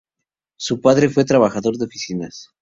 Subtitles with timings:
[0.57, 2.49] Su padre fue un trabajador de oficinas.